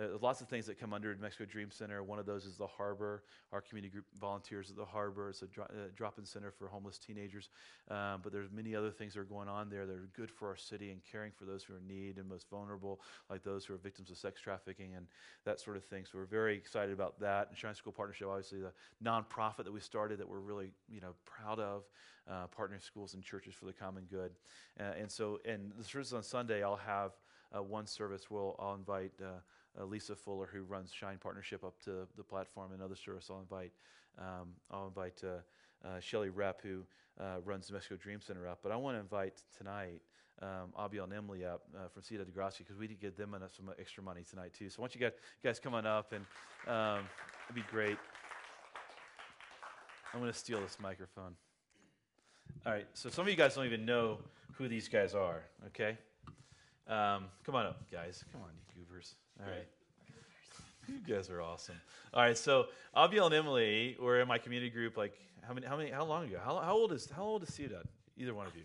[0.00, 2.02] uh, lots of things that come under New Mexico Dream Center.
[2.02, 3.22] One of those is the harbor.
[3.52, 5.28] Our community group volunteers at the harbor.
[5.28, 7.50] It's a dro- uh, drop-in center for homeless teenagers.
[7.90, 10.48] Um, but there's many other things that are going on there that are good for
[10.48, 13.66] our city and caring for those who are in need and most vulnerable, like those
[13.66, 15.06] who are victims of sex trafficking and
[15.44, 16.06] that sort of thing.
[16.10, 17.48] So we're very excited about that.
[17.48, 18.72] And Shine School Partnership, obviously, the
[19.04, 21.82] nonprofit that we started that we're really, you know, proud of,
[22.28, 22.46] uh,
[22.80, 24.32] schools and churches for the common good.
[24.78, 27.12] Uh, and so, and the service on Sunday, I'll have
[27.56, 28.30] uh, one service.
[28.30, 29.12] We'll I'll invite.
[29.20, 29.40] Uh,
[29.80, 33.28] uh, Lisa Fuller, who runs Shine Partnership, up to the platform, and other service.
[33.30, 33.70] I'll invite
[34.18, 36.82] um, I'll invite uh, Shelly Rep, who
[37.44, 38.58] runs the Mexico Dream Center, up.
[38.64, 40.00] But I want to invite tonight
[40.42, 43.34] um, Abiel and Emily up uh, from Ciudad de Gracia because we did give them
[43.34, 44.70] enough, some extra money tonight too.
[44.70, 46.24] So why don't you guys, guys come on up and
[46.66, 47.04] um,
[47.46, 47.98] it'd be great.
[50.12, 51.34] I'm going to steal this microphone.
[52.66, 54.18] All right, so some of you guys don't even know
[54.54, 55.96] who these guys are, okay?
[56.86, 58.24] Um, come on up, guys.
[58.32, 59.14] Come on, you goobers.
[59.40, 59.66] All right.
[60.88, 61.76] You guys are awesome.
[62.12, 65.12] All right, so Abiel and Emily were in my community group like
[65.46, 66.38] how many how many how long ago?
[66.44, 67.84] How, how old is how old is Ciudad?
[68.16, 68.62] Either one of you.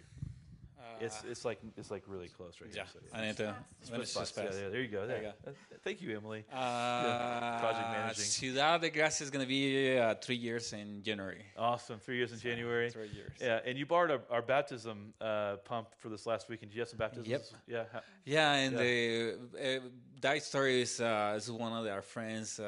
[1.00, 3.02] It's it's like it's like really close right yeah, here.
[3.12, 3.56] so I need to.
[3.90, 4.32] When it's Spots.
[4.32, 5.06] just Yeah, yeah, there you go.
[5.08, 5.54] There you There.
[5.54, 6.46] Uh, Thank you, Emily.
[6.52, 8.24] Uh, project managing.
[8.24, 11.44] Ciudad de Gracia is going to be uh, three years in January.
[11.58, 12.00] Awesome.
[12.00, 12.90] Three years in January.
[12.90, 13.34] Three years.
[13.40, 16.72] Yeah, and you borrowed our, our baptism uh, pump for this last weekend.
[16.72, 17.28] Did you have some baptisms?
[17.28, 17.46] Yep.
[17.68, 17.84] Yeah.
[18.26, 18.80] Yeah, and Yeah.
[18.80, 19.38] The,
[19.78, 19.80] uh,
[20.22, 22.60] that story is, uh, is one of our friends.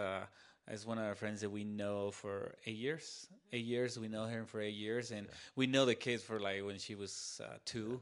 [0.69, 3.27] Is one of our friends that we know for eight years.
[3.53, 3.97] Eight years.
[3.97, 6.95] We know her for eight years, and we know the kids for like when she
[6.95, 8.01] was uh, two.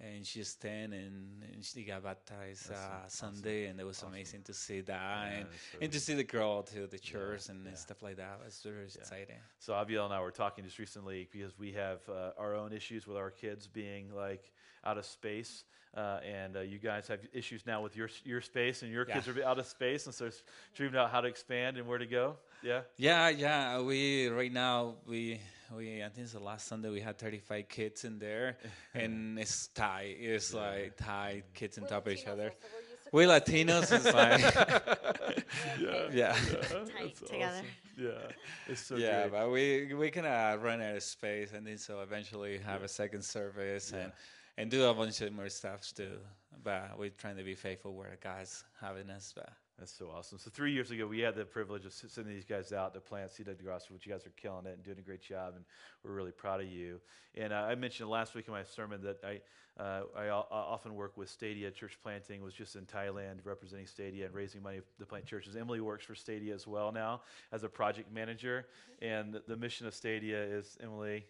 [0.00, 4.52] And she's ten, and, and she got baptized uh, Sunday, and it was amazing to
[4.52, 7.74] see that, and, that's so and to see the girl to the church and, yeah.
[7.74, 8.40] stuff like that.
[8.42, 9.36] It was very exciting.
[9.60, 13.06] So Abiel and I were talking just recently because we have uh, our own issues
[13.06, 14.52] with our kids being like
[14.84, 15.64] out of space,
[15.96, 19.28] uh, and uh, you guys have issues now with your your space, and your kids
[19.28, 20.42] are out of space, and so it's
[20.74, 22.36] dreaming out how to expand and where to go.
[22.62, 22.80] Yeah.
[22.96, 23.80] Yeah, yeah.
[23.80, 25.40] We right now we
[25.76, 28.56] we I think it's the last Sunday we had 35 kids in there,
[28.94, 30.16] and it's tight.
[30.18, 32.52] It's like tight kids on top of each other.
[33.12, 34.40] We Latinos is like
[36.12, 36.32] yeah.
[36.32, 37.62] tight together.
[37.96, 38.10] Yeah.
[38.66, 39.32] It's so yeah, great.
[39.32, 42.88] but we we kind of run out of space, and then so eventually have a
[42.88, 44.10] second service and
[44.56, 46.18] and do a bunch of more stuff too.
[46.62, 49.32] But we're trying to be faithful where God's having us.
[49.34, 50.38] But That's so awesome.
[50.38, 53.30] So three years ago, we had the privilege of sending these guys out to plant
[53.36, 55.64] de Gracia, which you guys are killing it and doing a great job, and
[56.04, 57.00] we're really proud of you.
[57.34, 59.40] And uh, I mentioned last week in my sermon that I
[59.76, 62.40] uh, I I often work with Stadia Church Planting.
[62.40, 65.56] Was just in Thailand representing Stadia and raising money to plant churches.
[65.56, 68.66] Emily works for Stadia as well now as a project manager,
[69.02, 71.26] and the mission of Stadia is Emily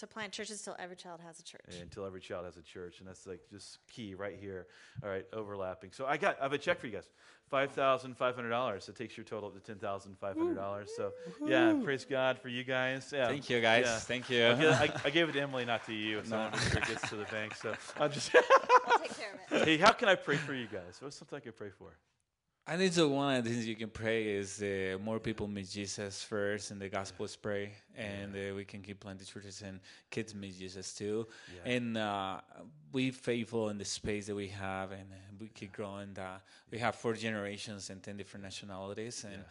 [0.00, 1.74] To plant churches till every child has a church.
[1.82, 4.66] until every child has a church, and that's like just key right here.
[5.02, 5.92] All right, overlapping.
[5.92, 7.10] So I got I have a check for you guys,
[7.50, 8.88] five thousand five hundred dollars.
[8.88, 10.88] It takes your total up to ten thousand five hundred dollars.
[10.96, 11.12] So
[11.44, 13.12] yeah, praise God for you guys.
[13.14, 13.84] Yeah, thank you guys.
[13.84, 13.98] Yeah.
[13.98, 14.46] Thank you.
[14.46, 16.22] I, I, I gave it to Emily, not to you.
[16.24, 17.54] So I want to make sure it gets to the bank.
[17.56, 18.34] So I'm just.
[18.86, 19.64] I'll take care of it.
[19.68, 20.96] hey, how can I pray for you guys?
[21.00, 21.92] What's something I can pray for?
[22.70, 23.08] I think so.
[23.08, 26.80] One of the things you can pray is uh, more people meet Jesus first, and
[26.80, 31.26] the gospel spread, and uh, we can keep planting churches and kids meet Jesus too.
[31.52, 31.72] Yeah.
[31.72, 32.40] And uh,
[32.92, 35.04] we faithful in the space that we have, and
[35.40, 36.14] we keep growing.
[36.14, 39.42] That we have four generations and ten different nationalities, and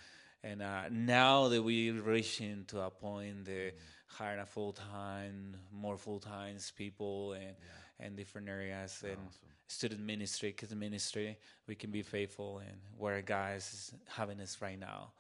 [0.42, 3.74] and uh, now that we're reaching to a point that
[4.06, 7.54] hiring a full time, more full times people, and
[8.00, 9.20] and different areas, and
[9.70, 14.80] student ministry, kids ministry, we can be faithful and where God is having us right
[14.80, 15.12] now.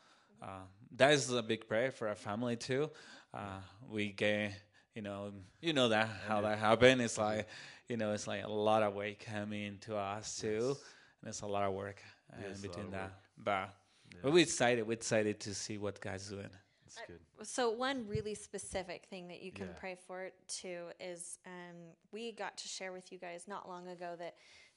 [0.41, 0.63] Uh,
[0.95, 2.89] that is a big prayer for our family too.
[3.31, 4.53] Uh, we get,
[4.95, 5.31] you know,
[5.61, 6.99] you know that how that happened.
[6.99, 7.47] It's like,
[7.87, 10.75] you know, it's like a lot of weight coming to us too,
[11.21, 12.01] and it's a lot of work
[12.33, 13.13] uh, is in between that.
[13.37, 13.69] But,
[14.23, 14.87] but we're excited.
[14.87, 16.49] We're excited to see what God's doing.
[16.95, 17.47] That's good.
[17.47, 19.73] So one really specific thing that you can Yeah.
[19.73, 24.15] pray for too is um, we got to share with you guys not long ago
[24.17, 24.35] that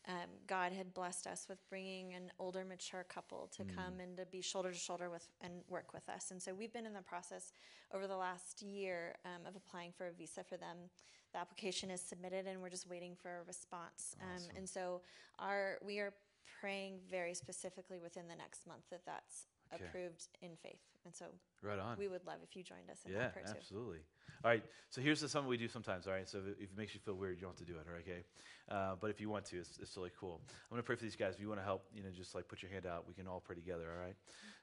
[0.08, 3.74] um, God had blessed us with bringing an older, mature couple to Mm.
[3.74, 6.32] come and to be shoulder to shoulder with and work with us.
[6.32, 7.52] And so we've been in the process
[7.92, 10.90] over the last year um, of applying for a visa for them.
[11.32, 14.16] The application is submitted, and we're just waiting for a response.
[14.20, 15.02] Um, and so
[15.38, 16.12] our we are
[16.60, 19.84] praying very specifically within the next month that that's Okay.
[19.86, 20.82] approved in faith.
[21.04, 21.26] And so
[21.62, 21.96] Right on.
[21.96, 23.58] we would love if you joined us in Yeah, that prayer too.
[23.58, 23.98] absolutely.
[24.44, 24.64] All right.
[24.90, 26.06] So here's the, something we do sometimes.
[26.06, 26.28] All right.
[26.28, 27.86] So if, it makes you feel weird, you don't have to do it.
[27.88, 28.24] all right, Okay.
[28.68, 30.40] Uh, but if you want to, it's, it's really cool.
[30.48, 31.34] I'm going to pray for these guys.
[31.34, 33.06] If you want to help, you know, just like put your hand out.
[33.06, 33.84] We can all pray together.
[33.94, 34.14] All right.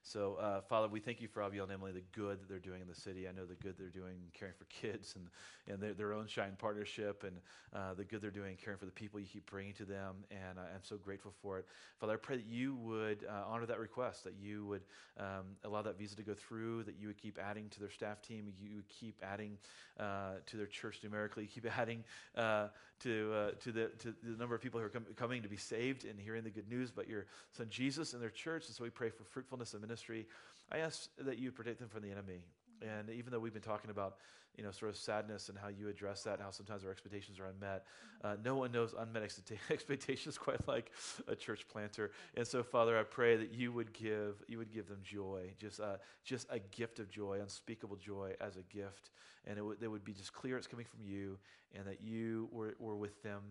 [0.02, 2.82] So uh, Father, we thank you for Abiel and Emily, the good that they're doing
[2.82, 3.28] in the city.
[3.28, 5.28] I know the good they're doing caring for kids and
[5.68, 7.38] and their, their own Shine partnership, and
[7.74, 10.16] uh, the good they're doing caring for the people you keep bringing to them.
[10.32, 11.66] And uh, I'm so grateful for it.
[12.00, 14.82] Father, I pray that you would uh, honor that request, that you would
[15.20, 18.22] um, allow that visa to go through, that you would keep adding to their staff
[18.22, 19.58] team, you would keep adding
[20.00, 22.04] uh, to their church numerically, you keep adding
[22.36, 22.68] uh,
[23.02, 25.58] to uh, to the to the number of people who are com- coming to be
[25.58, 28.68] saved and hearing the good news about your son Jesus and their church.
[28.68, 30.28] And so we pray for fruitfulness of ministry.
[30.72, 32.42] I ask that you protect them from the enemy.
[32.82, 34.16] And even though we've been talking about
[34.58, 37.40] you know, sort of sadness and how you address that and how sometimes our expectations
[37.40, 37.86] are unmet.
[38.24, 40.92] Uh, no one knows unmet ex- expectations quite like
[41.28, 42.12] a church planter.
[42.36, 45.80] And so, Father, I pray that you would give you would give them joy, just
[45.80, 49.12] uh, just a gift of joy, unspeakable joy as a gift,
[49.46, 51.38] and it, w- it would be just clear it's coming from you,
[51.74, 53.42] and that you were, were with them,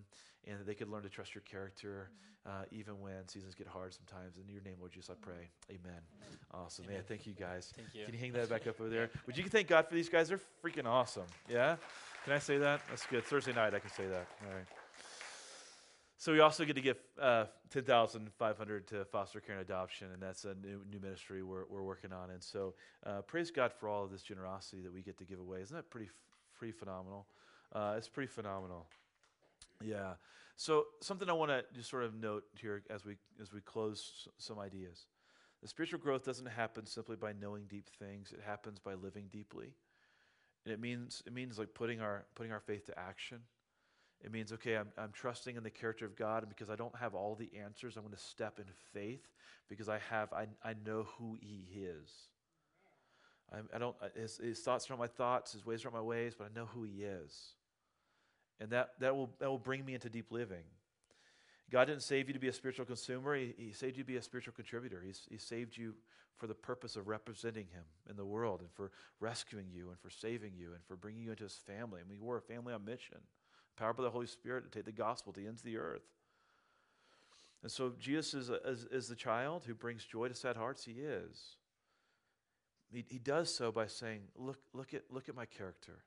[0.47, 2.11] and that they could learn to trust your character,
[2.47, 4.37] uh, even when seasons get hard sometimes.
[4.37, 5.49] In your name, Lord Jesus, I pray.
[5.71, 6.01] Amen.
[6.53, 7.03] Awesome, man.
[7.07, 7.73] Thank you, guys.
[7.77, 8.05] Thank you.
[8.05, 9.11] Can you hang that back up over there?
[9.27, 10.29] Would you thank God for these guys?
[10.29, 10.98] They're freaking awesome.
[11.49, 11.77] Yeah?
[12.25, 12.81] Can I say that?
[12.89, 13.25] That's good.
[13.25, 14.27] Thursday night, I can say that.
[14.47, 14.67] All right.
[16.21, 19.65] So we also get to give uh, ten thousand five hundred to foster care and
[19.65, 22.31] adoption, and that's a new, new ministry we're, we're working on.
[22.31, 22.75] And so
[23.07, 25.61] uh, praise God for all of this generosity that we get to give away.
[25.61, 26.11] Isn't that pretty
[26.59, 27.27] pretty phenomenal?
[27.73, 28.87] Uh, it's pretty phenomenal.
[29.81, 30.15] Yeah.
[30.57, 34.27] So something I want to just sort of note here as we as we close
[34.27, 35.07] s- some ideas.
[35.63, 38.33] The spiritual growth doesn't happen simply by knowing deep things.
[38.33, 39.75] It happens by living deeply.
[40.69, 43.39] And it means it means like putting our putting our faith to action.
[44.23, 46.95] It means okay, I'm I'm trusting in the character of God, and because I don't
[46.97, 49.27] have all the answers, I'm going to step in faith
[49.71, 52.13] because I have I I know who He is.
[53.51, 56.03] I, I don't his, his thoughts are not my thoughts, His ways are not my
[56.03, 57.55] ways, but I know who He is,
[58.61, 60.65] and that that will that will bring me into deep living.
[61.71, 63.37] God didn't save you to be a spiritual consumer.
[63.37, 65.03] He, he saved you to be a spiritual contributor.
[65.05, 65.95] He's, he saved you
[66.39, 70.11] for the purpose of representing Him in the world and for rescuing you and for
[70.11, 72.01] saving you and for bringing you into His family.
[72.09, 73.19] Mean, we were a family on mission,
[73.77, 76.07] powered by the Holy Spirit to take the gospel to the ends of the earth.
[77.63, 80.85] And so Jesus is, a, is, is the child who brings joy to sad hearts.
[80.85, 81.57] He is.
[82.91, 86.05] He, he does so by saying, look, look, at, look at my character.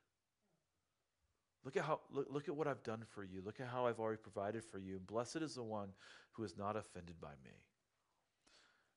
[1.63, 3.41] Look at how look, look at what I've done for you.
[3.45, 4.99] Look at how I've already provided for you.
[4.99, 5.89] Blessed is the one
[6.32, 7.51] who is not offended by me.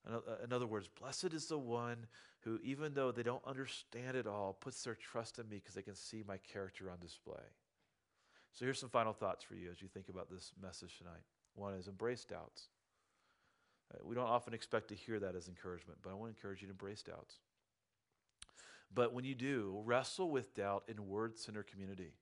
[0.06, 2.06] In, other words, blessed is the one
[2.40, 5.82] who, even though they don't understand it all, puts their trust in me because they
[5.82, 7.42] can see my character on display.
[8.52, 11.22] So here's some final thoughts for you as you think about this message tonight.
[11.54, 12.68] One is embrace doubts.
[13.92, 16.60] Uh, we don't often expect to hear that as encouragement, but I want to encourage
[16.60, 17.36] you to embrace doubts.
[18.94, 22.12] But when you do, wrestle with doubt in word centered community.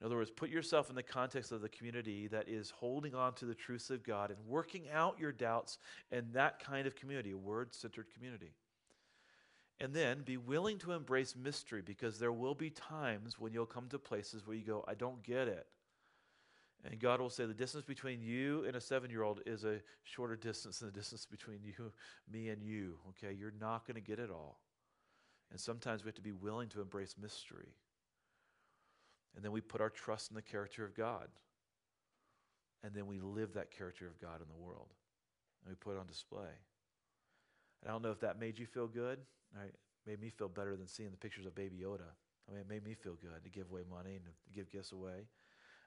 [0.00, 3.32] In other words, put yourself in the context of the community that is holding on
[3.34, 5.78] to the truths of God and working out your doubts
[6.10, 8.52] in that kind of community, a word centered community.
[9.80, 13.88] And then be willing to embrace mystery because there will be times when you'll come
[13.88, 15.66] to places where you go, I don't get it.
[16.84, 19.80] And God will say, the distance between you and a seven year old is a
[20.04, 21.92] shorter distance than the distance between you,
[22.30, 22.98] me, and you.
[23.10, 24.60] Okay, you're not going to get it all.
[25.50, 27.74] And sometimes we have to be willing to embrace mystery.
[29.36, 31.28] And then we put our trust in the character of God.
[32.82, 34.88] And then we live that character of God in the world.
[35.62, 36.56] And we put it on display.
[37.82, 39.18] And I don't know if that made you feel good.
[39.54, 39.74] Right?
[40.06, 42.08] Made me feel better than seeing the pictures of Baby Yoda.
[42.48, 44.92] I mean, it made me feel good to give away money and to give gifts
[44.92, 45.26] away.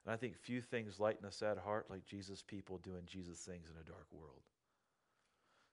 [0.04, 3.68] And I think few things lighten a sad heart like Jesus' people doing Jesus things
[3.70, 4.42] in a dark world.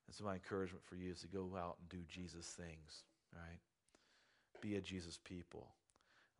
[0.07, 3.03] And so my encouragement for you is to go out and do Jesus things,
[3.33, 3.59] right?
[4.61, 5.67] Be a Jesus people.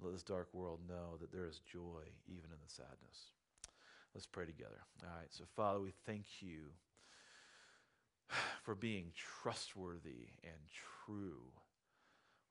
[0.02, 3.32] Let this dark world know that there is joy even in the sadness.
[4.14, 4.82] Let's pray together.
[5.04, 5.28] All right.
[5.32, 6.66] So, Father, we thank you
[8.64, 10.60] for being trustworthy and
[11.06, 11.42] true.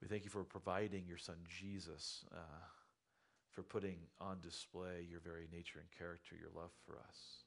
[0.03, 2.65] We thank you for providing your son Jesus, uh,
[3.53, 7.45] for putting on display your very nature and character, your love for us.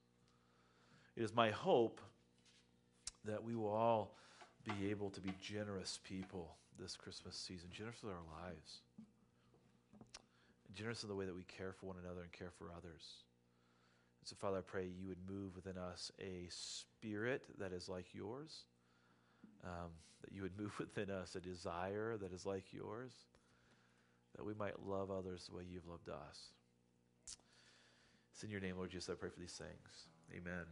[1.15, 2.01] It is my hope
[3.25, 4.15] that we will all
[4.63, 8.79] be able to be generous people this Christmas season, generous with our lives
[10.73, 13.23] generous in the way that we care for one another and care for others.
[14.21, 18.13] And so, Father, I pray you would move within us a spirit that is like
[18.13, 18.65] yours,
[19.63, 19.91] um,
[20.21, 23.13] that you would move within us a desire that is like yours,
[24.35, 26.51] that we might love others the way you've loved us.
[28.33, 30.07] It's in your name, Lord Jesus, I pray for these things.
[30.33, 30.69] Amen.